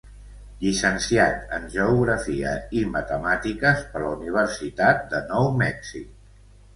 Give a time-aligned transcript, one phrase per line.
[0.61, 6.09] Llicenciat en Geografia i Matemàtiques per la Universitat de Nou Mèxic.